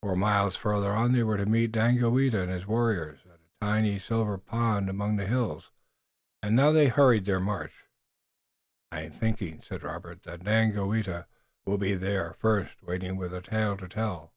Four 0.00 0.14
miles 0.14 0.54
farther 0.54 0.92
on 0.92 1.10
they 1.10 1.24
were 1.24 1.36
to 1.36 1.44
meet 1.44 1.72
Daganoweda 1.72 2.40
and 2.42 2.52
his 2.52 2.68
warriors, 2.68 3.18
at 3.24 3.40
a 3.40 3.66
tiny 3.66 3.98
silver 3.98 4.38
pond 4.38 4.88
among 4.88 5.16
the 5.16 5.26
hills, 5.26 5.72
and 6.40 6.54
now 6.54 6.70
they 6.70 6.86
hurried 6.86 7.24
their 7.24 7.40
march. 7.40 7.72
"I'm 8.92 9.10
thinking," 9.10 9.60
said 9.60 9.82
Robert, 9.82 10.22
"that 10.22 10.44
Daganoweda 10.44 11.26
will 11.66 11.78
be 11.78 11.96
there 11.96 12.32
first, 12.34 12.80
waiting 12.80 13.16
with 13.16 13.34
a 13.34 13.42
tale 13.42 13.76
to 13.78 13.88
tell." 13.88 14.32